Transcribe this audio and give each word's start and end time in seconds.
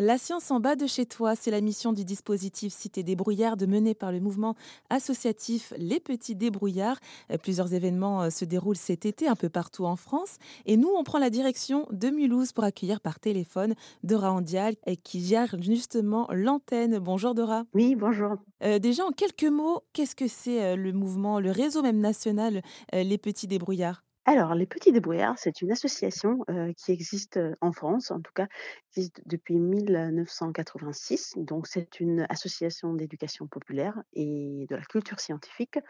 La 0.00 0.16
science 0.16 0.50
en 0.50 0.58
bas 0.58 0.74
de 0.74 0.86
chez 0.86 1.04
toi, 1.04 1.36
c'est 1.36 1.50
la 1.50 1.60
mission 1.60 1.92
du 1.92 2.06
dispositif 2.06 2.72
Cité 2.72 3.02
débrouillarde 3.02 3.68
mené 3.68 3.92
par 3.94 4.10
le 4.10 4.20
mouvement 4.20 4.54
associatif 4.88 5.74
Les 5.76 6.00
Petits 6.00 6.34
Débrouillards. 6.34 6.98
Euh, 7.30 7.36
Plusieurs 7.36 7.74
événements 7.74 8.22
euh, 8.22 8.30
se 8.30 8.46
déroulent 8.46 8.74
cet 8.74 9.04
été 9.04 9.28
un 9.28 9.36
peu 9.36 9.50
partout 9.50 9.84
en 9.84 9.96
France. 9.96 10.38
Et 10.64 10.78
nous, 10.78 10.88
on 10.96 11.04
prend 11.04 11.18
la 11.18 11.28
direction 11.28 11.86
de 11.90 12.08
Mulhouse 12.08 12.52
pour 12.52 12.64
accueillir 12.64 13.02
par 13.02 13.20
téléphone 13.20 13.74
Dora 14.02 14.32
Andial 14.32 14.76
et 14.86 14.96
qui 14.96 15.20
gère 15.20 15.60
justement 15.60 16.26
l'antenne. 16.32 16.98
Bonjour 16.98 17.34
Dora. 17.34 17.64
Oui, 17.74 17.94
bonjour. 17.94 18.36
Euh, 18.64 18.78
déjà, 18.78 19.04
en 19.04 19.10
quelques 19.10 19.44
mots, 19.44 19.82
qu'est-ce 19.92 20.14
que 20.16 20.28
c'est 20.28 20.62
euh, 20.62 20.76
le 20.76 20.92
mouvement, 20.92 21.38
le 21.38 21.50
réseau 21.50 21.82
même 21.82 21.98
national 21.98 22.62
euh, 22.94 23.02
Les 23.02 23.18
Petits 23.18 23.46
Débrouillards? 23.46 24.04
Alors, 24.24 24.54
les 24.54 24.66
Petits 24.66 24.92
Débrouillards, 24.92 25.36
c'est 25.36 25.62
une 25.62 25.72
association 25.72 26.44
euh, 26.48 26.72
qui 26.74 26.92
existe 26.92 27.38
euh, 27.38 27.56
en 27.60 27.72
France, 27.72 28.12
en 28.12 28.20
tout 28.20 28.30
cas, 28.32 28.46
existe 28.92 29.20
depuis 29.26 29.58
1986. 29.58 31.34
Donc, 31.38 31.66
c'est 31.66 31.98
une 31.98 32.24
association 32.28 32.94
d'éducation 32.94 33.48
populaire 33.48 34.00
et 34.12 34.66
de 34.70 34.76
la 34.76 34.82
culture 34.82 35.18
scientifique. 35.18 35.80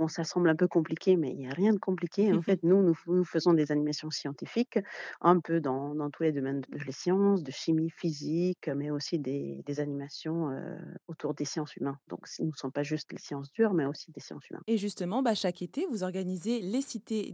Bon, 0.00 0.08
ça 0.08 0.24
semble 0.24 0.48
un 0.48 0.56
peu 0.56 0.66
compliqué, 0.66 1.16
mais 1.16 1.30
il 1.30 1.36
n'y 1.36 1.46
a 1.46 1.52
rien 1.52 1.72
de 1.72 1.78
compliqué. 1.78 2.32
En 2.32 2.42
fait, 2.42 2.58
nous, 2.64 2.82
nous, 2.82 3.24
faisons 3.24 3.52
des 3.52 3.70
animations 3.70 4.10
scientifiques, 4.10 4.80
un 5.20 5.38
peu 5.38 5.60
dans, 5.60 5.94
dans 5.94 6.10
tous 6.10 6.24
les 6.24 6.32
domaines 6.32 6.62
de 6.62 6.78
les 6.84 6.92
sciences, 6.92 7.44
de 7.44 7.52
chimie, 7.52 7.90
physique, 7.90 8.68
mais 8.74 8.90
aussi 8.90 9.20
des, 9.20 9.62
des 9.64 9.78
animations 9.78 10.50
euh, 10.50 10.76
autour 11.06 11.34
des 11.34 11.44
sciences 11.44 11.76
humaines. 11.76 11.98
Donc, 12.08 12.26
ce 12.26 12.42
ne 12.42 12.50
sont 12.52 12.72
pas 12.72 12.82
juste 12.82 13.12
les 13.12 13.18
sciences 13.18 13.52
dures, 13.52 13.74
mais 13.74 13.84
aussi 13.84 14.10
des 14.10 14.20
sciences 14.20 14.48
humaines. 14.50 14.62
Et 14.66 14.76
justement, 14.76 15.22
bah, 15.22 15.34
chaque 15.34 15.62
été, 15.62 15.86
vous 15.88 16.02
organisez 16.02 16.60
les 16.60 16.82
cités 16.82 17.30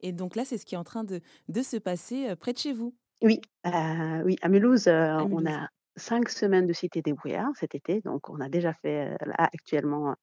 Et 0.00 0.12
donc 0.12 0.36
là, 0.36 0.44
c'est 0.44 0.58
ce 0.58 0.66
qui 0.66 0.74
est 0.74 0.78
en 0.78 0.84
train 0.84 1.04
de, 1.04 1.20
de 1.48 1.62
se 1.62 1.76
passer 1.76 2.28
euh, 2.30 2.36
près 2.36 2.52
de 2.52 2.58
chez 2.58 2.72
vous, 2.72 2.94
Oui, 3.22 3.40
heu, 3.66 4.22
oui, 4.24 4.36
à 4.42 4.48
Mulhouse, 4.48 4.86
heu, 4.88 4.92
à 5.18 5.24
on 5.32 5.44
a 5.46 5.68
5 5.96 6.28
semaines 6.28 6.66
de 6.66 6.72
Cité 6.72 7.02
débrouillard 7.02 7.50
cet 7.56 7.74
été, 7.74 8.00
donc 8.02 8.30
on 8.30 8.40
a 8.40 8.48
déjà 8.48 8.72
fait, 8.72 9.16
là 9.26 9.34
actuellement, 9.52 10.14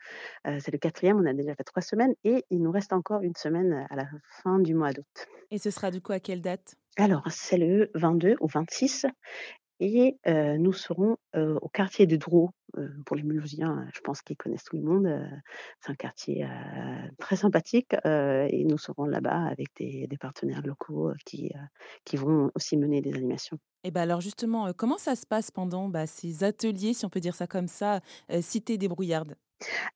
c'est 0.46 0.72
le 0.72 0.78
quatrième. 0.78 1.18
on 1.20 1.26
a 1.26 1.34
déjà 1.34 1.56
fait 1.56 1.64
3 1.66 1.82
semaines 1.82 2.16
et 2.26 2.46
il 2.50 2.62
nous 2.64 2.72
reste 2.72 2.94
encore 2.94 3.22
une 3.24 3.36
semaine, 3.36 3.88
à 3.90 3.96
la 3.98 4.08
fin 4.44 4.60
du 4.60 4.76
mois 4.76 4.94
d'août. 4.94 5.28
Et 5.50 5.58
ce 5.58 5.72
sera 5.72 5.90
du 5.90 6.02
coup 6.02 6.12
à 6.12 6.20
quelle 6.20 6.42
date? 6.42 6.76
Alors 6.98 7.24
c'est 7.30 7.58
le 7.58 7.90
22 7.96 8.36
au 8.42 8.48
26 8.48 9.06
et 9.80 10.18
nous 10.26 10.74
serons, 10.74 11.18
au 11.36 11.70
quartier 11.70 12.08
de 12.08 12.16
Drouot, 12.18 12.52
heu, 12.78 12.92
pour 13.06 13.16
les 13.16 13.24
Mulhousiens, 13.24 13.88
je 13.94 14.00
pense 14.02 14.22
qu'ils 14.22 14.38
connaissent 14.38 14.64
tout 14.64 14.78
le 14.78 14.84
monde, 14.84 15.08
c'est 15.82 15.92
un 15.92 15.96
quartier, 15.96 16.46
très 17.20 17.36
sympathique, 17.36 17.94
et 18.06 18.64
nous 18.66 18.78
serons 18.78 19.06
là-bas 19.06 19.46
avec 19.46 19.70
des 19.78 20.08
partenaires 20.20 20.62
locaux, 20.66 21.12
qui, 21.26 21.52
qui 22.06 22.18
vont 22.18 22.52
aussi 22.56 22.78
mener 22.78 23.02
des 23.02 23.14
animations. 23.16 23.60
Et 23.84 23.92
ben 23.92 24.02
alors 24.02 24.20
justement, 24.22 24.68
euh, 24.68 24.74
comment 24.76 24.98
ça 24.98 25.16
se 25.16 25.26
passe 25.28 25.52
pendant 25.52 25.90
bah, 25.90 26.08
ces 26.08 26.44
ateliers, 26.44 26.94
si 26.94 27.06
on 27.06 27.10
peut 27.10 27.20
dire 27.20 27.36
ça 27.36 27.46
comme 27.48 27.68
ça, 27.68 28.02
euh, 28.32 28.42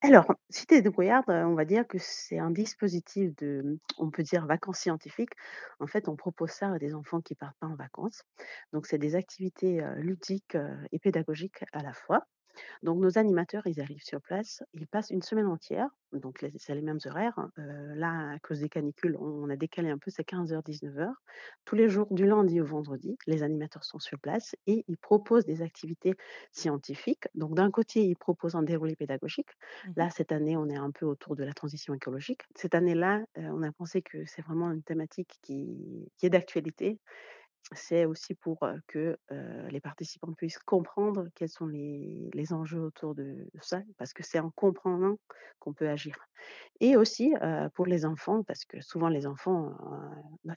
Alors, 0.02 0.34
Cité 0.50 0.82
débrouillarde, 0.82 1.30
heu, 1.30 1.46
on 1.46 1.56
va 1.56 1.66
dire 1.66 1.88
que 1.88 1.98
c'est 2.00 2.40
un 2.40 2.52
dispositif 2.52 3.36
de, 3.38 3.80
on 3.98 4.10
peut 4.12 4.24
dire 4.24 4.46
vacances 4.46 4.80
scientifiques. 4.80 5.34
En 5.80 5.88
fait, 5.88 6.08
on 6.10 6.16
propose 6.16 6.52
ça 6.52 6.72
à 6.74 6.80
des 6.80 6.96
enfants 6.96 7.22
qui 7.22 7.36
partent 7.36 7.58
pas 7.60 7.68
en 7.68 7.76
vacances. 7.76 8.24
Donc 8.74 8.86
c'est 8.88 8.98
des 8.98 9.16
activités, 9.16 9.82
heu, 9.82 9.96
ludiques, 10.02 10.56
heu 10.56 10.70
et 10.92 11.00
pédagogiques 11.00 11.64
à 11.74 11.84
la 11.84 11.94
fois. 11.94 12.26
Donc 12.84 13.00
nos 13.00 13.18
animateurs, 13.18 13.66
ils 13.68 13.82
arrivent 13.82 14.04
sur 14.04 14.22
place, 14.22 14.64
ils 14.74 14.88
passent 14.88 15.10
une 15.12 15.22
semaine 15.22 15.48
entière, 15.48 15.88
donc 16.14 16.44
c'est 16.58 16.76
les 16.76 16.82
mêmes 16.82 17.00
horaires, 17.06 17.38
hein. 17.38 17.52
Heu, 17.60 17.94
là, 17.96 18.32
à 18.34 18.40
cause 18.40 18.60
des 18.62 18.70
canicules, 18.70 19.16
on 19.20 19.50
a 19.50 19.56
décalé 19.56 19.90
un 19.90 19.98
peu, 19.98 20.10
c'est 20.12 20.24
15:00-19:00. 20.24 21.22
Tous 21.66 21.76
les 21.76 21.88
jours 21.90 22.08
du 22.12 22.26
lundi 22.26 22.60
au 22.62 22.66
vendredi, 22.66 23.18
les 23.28 23.44
animateurs 23.44 23.84
sont 23.84 24.00
sur 24.00 24.20
place 24.20 24.56
et 24.68 24.84
ils 24.88 24.98
proposent 24.98 25.46
des 25.46 25.62
activités 25.62 26.16
scientifiques. 26.52 27.28
Donc 27.36 27.56
d'un 27.56 27.72
côté, 27.72 28.04
ils 28.06 28.16
proposent 28.16 28.56
un 28.56 28.64
déroulé 28.64 28.96
pédagogique. 28.96 29.50
Mhm. 29.84 29.96
Là, 29.96 30.10
cette 30.10 30.32
année, 30.32 30.58
on 30.58 30.68
est 30.70 30.78
un 30.78 30.92
peu 30.92 31.06
autour 31.06 31.36
de 31.36 31.44
la 31.44 31.54
transition 31.54 31.94
écologique. 31.94 32.42
Cette 32.56 32.76
année-là, 32.76 33.20
heu, 33.38 33.44
on 33.52 33.62
a 33.64 33.72
pensé 33.72 34.02
que 34.02 34.26
c'est 34.26 34.42
vraiment 34.42 34.72
une 34.72 34.84
thématique 34.84 35.38
qui 35.42 36.12
qui 36.18 36.26
est 36.26 36.30
d'actualité 36.30 37.00
c'est 37.74 38.06
aussi 38.06 38.36
pour, 38.36 38.60
que, 38.88 39.18
les 39.70 39.80
participants 39.80 40.34
puissent 40.34 40.60
comprendre 40.60 41.28
quels 41.36 41.50
sont 41.50 41.68
les 41.68 42.54
enjeux 42.54 42.82
autour 42.82 43.16
de 43.16 43.48
ça, 43.62 43.82
parce 43.98 44.14
que 44.14 44.24
c'est 44.24 44.40
en 44.40 44.52
comprenant 44.52 45.18
qu'on 45.60 45.74
peut 45.74 45.90
agir. 45.90 46.16
Et 46.80 46.96
aussi, 46.96 47.34
pour 47.76 47.86
les 47.86 48.06
enfants, 48.06 48.44
parce 48.44 48.66
que 48.66 48.82
souvent 48.82 49.10
les 49.10 49.28
enfants, 49.28 49.76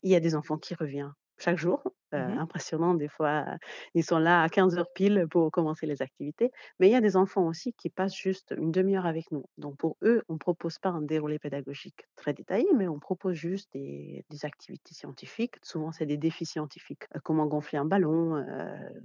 il 0.03 0.11
y 0.11 0.15
a 0.15 0.21
des 0.21 0.35
enfants 0.35 0.59
qui 0.59 0.75
reviennent 0.75 1.13
chaque 1.39 1.59
jour, 1.59 1.83
Mhm. 2.17 2.39
impressionnant 2.39 2.95
des 2.95 3.09
fois, 3.09 3.47
ils 3.95 4.05
sont 4.05 4.19
là 4.19 4.43
à 4.43 4.49
quinze 4.49 4.77
heures 4.79 4.91
pile 4.95 5.27
pour 5.31 5.51
commencer 5.51 5.87
les 5.87 6.03
activités. 6.03 6.51
Mais 6.79 6.89
il 6.89 6.93
y 6.93 6.95
a 6.95 7.01
des 7.01 7.17
enfants 7.17 7.47
aussi 7.47 7.73
qui 7.73 7.89
passent 7.91 8.15
juste 8.17 8.55
une 8.57 8.71
demi 8.71 8.97
heure 8.97 9.07
avec 9.07 9.31
nous. 9.33 9.45
Donc 9.59 9.77
pour 9.79 9.97
eux, 10.03 10.23
on 10.29 10.37
propose 10.39 10.79
pas 10.79 10.91
un 10.91 11.03
déroulé 11.03 11.39
pédagogique 11.39 12.05
très 12.17 12.35
détaillé, 12.35 12.67
mais 12.77 12.87
on 12.89 12.99
propose 13.01 13.35
juste 13.35 13.73
des 13.73 14.25
des 14.31 14.45
activités 14.45 14.95
scientifiques. 14.95 15.57
Souvent, 15.63 15.91
c'est 15.93 16.07
des 16.07 16.19
défis 16.19 16.47
scientifiques, 16.47 17.05
comment 17.25 17.47
gonfler 17.47 17.79
un 17.79 17.85
ballon, 17.87 18.45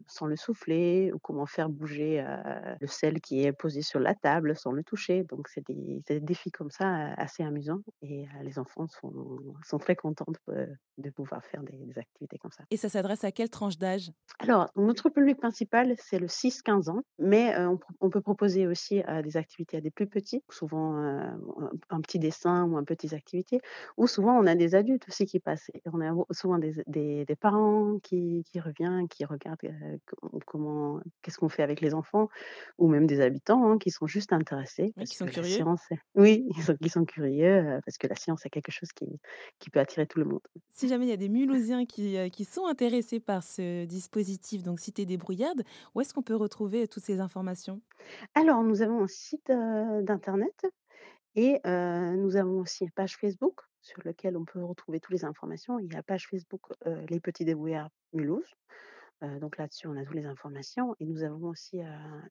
sans 0.07 0.25
le 0.27 0.35
souffler 0.35 1.11
ou 1.13 1.19
comment 1.19 1.45
faire 1.45 1.69
bouger, 1.69 2.23
le 2.79 2.87
sel 2.87 3.21
qui 3.21 3.43
est 3.43 3.53
posé 3.53 3.81
sur 3.81 3.99
la 3.99 4.15
table 4.15 4.55
sans 4.55 4.71
le 4.71 4.83
toucher. 4.83 5.23
Donc 5.23 5.47
c'est 5.47 5.65
des 5.67 6.19
défis 6.19 6.51
comme 6.51 6.71
ça, 6.71 7.13
assez 7.13 7.43
amusants 7.43 7.81
et 8.01 8.25
les 8.43 8.59
enfants 8.59 8.87
sont 8.87 9.37
sont 9.63 9.77
très 9.77 9.95
contents 9.95 10.25
de, 10.97 11.09
pouvoir 11.11 11.43
faire 11.45 11.63
des 11.63 11.77
des 11.77 11.97
activités 11.97 12.16
Et 12.71 12.77
ça 12.77 12.89
s'adresse 12.89 13.23
à 13.25 13.31
quelle 13.33 13.49
tranche 13.49 13.77
d'âge? 13.77 14.11
Alors, 14.39 14.69
notre 14.75 15.09
public 15.09 15.37
principal, 15.39 15.95
c'est 15.97 16.19
le 16.19 16.27
6-15 16.27 16.89
ans, 16.89 17.01
mais 17.17 17.55
heu, 17.57 17.69
on 18.01 18.09
peut 18.11 18.21
proposer 18.21 18.67
aussi, 18.67 18.99
heu, 19.07 19.21
des 19.23 19.35
activités 19.35 19.77
à 19.77 19.81
des 19.81 19.89
plus 19.89 20.05
petits, 20.07 20.43
souvent, 20.49 20.95
heu, 21.01 21.31
un 21.89 22.01
petit 22.01 22.19
dessin 22.19 22.65
ou 22.65 22.77
un 22.77 22.83
petites 22.83 23.13
activités 23.13 23.59
ou 23.97 24.05
souvent 24.05 24.37
on 24.37 24.45
a 24.45 24.53
des 24.55 24.75
adultes 24.75 25.07
aussi 25.07 25.25
qui 25.25 25.39
passent. 25.39 25.69
Et 25.73 25.81
on 25.91 26.01
a 26.01 26.13
souvent 26.31 26.59
des 26.59 26.75
des 26.87 27.25
des 27.25 27.35
parents 27.35 27.97
qui 28.03 28.43
qui 28.51 28.59
revient, 28.59 29.07
qui 29.09 29.25
regardent, 29.25 29.57
comment 30.45 30.99
qu'est-ce 31.23 31.37
qu'on 31.39 31.49
fait 31.49 31.63
avec 31.63 31.81
les 31.81 31.93
enfants 31.95 32.29
ou 32.77 32.87
même 32.89 33.07
des 33.07 33.21
habitants, 33.21 33.67
hein, 33.71 33.77
qui 33.79 33.89
sont 33.91 34.07
juste 34.07 34.33
intéressés 34.33 34.93
Oui, 34.97 35.07
qui 35.07 35.15
sont 35.17 35.27
la 35.27 35.29
curieux? 35.29 35.65
science 35.65 35.81
est 35.91 35.99
oui, 36.15 36.47
ils 36.81 36.91
sont 36.91 37.05
curieux, 37.05 37.79
parce 37.85 37.97
que 37.97 38.07
la 38.07 38.15
science, 38.15 38.41
c'est 38.43 38.49
quelque 38.49 38.71
chose 38.71 38.91
qui 38.93 39.19
qui 39.59 39.69
peut 39.71 39.79
attirer 39.79 40.05
tout 40.07 40.19
le 40.19 40.25
monde. 40.25 40.41
Si 40.69 40.87
jamais 40.87 41.05
il 41.07 41.09
y 41.09 41.11
a 41.11 41.17
des 41.17 41.27
Mulhousiens 41.29 41.85
qui, 41.85 42.06
heu, 42.17 42.29
qui 42.29 42.45
sont 42.45 42.65
intéressés 42.67 43.19
par 43.19 43.43
ce 43.43 43.85
dispositif, 43.85 44.63
donc 44.63 44.79
Cité 44.79 45.05
débrouillarde, 45.05 45.63
où 45.95 46.01
est-ce 46.01 46.13
qu'on 46.13 46.23
peut 46.23 46.35
retrouver 46.35 46.83
euh, 46.83 46.87
toutes 46.87 47.03
ces 47.03 47.19
informations? 47.19 47.81
Alors 48.35 48.63
nous 48.63 48.81
avons 48.81 49.03
un 49.03 49.07
site, 49.07 49.49
heu, 49.49 50.01
d'internet 50.03 50.65
Et 51.35 51.61
heu, 51.65 52.15
nous 52.17 52.37
avons 52.37 52.61
aussi 52.61 52.85
une 52.85 52.91
page 52.91 53.17
Facebook 53.17 53.61
sur 53.81 54.01
lequel 54.05 54.37
on 54.37 54.45
peut 54.45 54.63
retrouver 54.63 54.99
toutes 55.01 55.13
les 55.15 55.25
informations. 55.25 55.79
Il 55.79 55.87
y 55.87 55.93
a 55.93 55.97
la 55.97 56.03
page 56.03 56.27
Facebook, 56.29 56.63
Les 57.09 57.19
Petits 57.21 57.45
Débrouillards 57.45 57.91
Mulhouse. 58.13 58.53
Donc 59.41 59.57
là-dessus, 59.57 59.87
on 59.87 59.97
a 59.97 60.03
toutes 60.03 60.15
les 60.15 60.25
informations 60.25 60.95
et 60.99 61.05
nous 61.05 61.23
avons 61.23 61.49
aussi, 61.49 61.81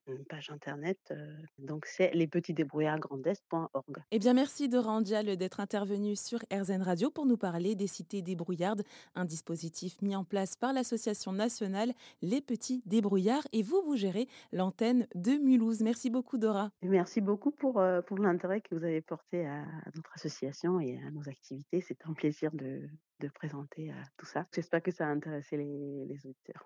une 0.06 0.24
page 0.24 0.50
internet, 0.50 1.12
donc 1.58 1.86
c'est 1.86 2.12
lespetitsdébrouillardsgrandest.org. 2.14 3.96
Eh 4.10 4.18
bien, 4.18 4.34
merci 4.34 4.68
Dora 4.68 4.92
Andial 4.92 5.36
d'être 5.36 5.60
intervenue 5.60 6.16
sur 6.16 6.38
RZN 6.52 6.82
Radio 6.82 7.10
pour 7.10 7.26
nous 7.26 7.36
parler 7.36 7.74
des 7.74 7.86
cités 7.86 8.22
débrouillardes, 8.22 8.82
un 9.14 9.24
dispositif 9.24 10.00
mis 10.00 10.14
en 10.14 10.24
place 10.24 10.56
par 10.56 10.72
l'association 10.72 11.32
nationale 11.32 11.92
Les 12.22 12.40
Petits 12.40 12.82
Débrouillards. 12.86 13.46
Et 13.52 13.62
vous, 13.62 13.82
vous 13.84 13.96
gérez 13.96 14.28
l'antenne 14.52 15.06
de 15.14 15.32
Mulhouse. 15.32 15.80
Merci 15.80 16.10
beaucoup 16.10 16.38
Dora. 16.38 16.70
Merci 16.82 17.20
beaucoup 17.20 17.50
pour, 17.50 17.82
pour 18.06 18.18
l'intérêt 18.18 18.60
que 18.60 18.74
vous 18.74 18.84
avez 18.84 19.00
porté 19.00 19.46
à 19.46 19.56
à 19.86 19.90
notre 19.94 20.12
association 20.14 20.80
et 20.80 20.98
à 20.98 21.10
nos 21.10 21.28
activités. 21.28 21.80
C'est 21.80 22.06
un 22.06 22.12
plaisir 22.12 22.50
de 22.52 22.88
de 23.20 23.28
présenter, 23.28 23.90
tout 24.18 24.26
ça. 24.26 24.46
J'espère 24.54 24.82
que 24.82 24.90
ça 24.90 25.06
a 25.06 25.08
intéressé 25.08 25.56
les 25.56 26.04
les 26.04 26.26
auditeurs. 26.26 26.64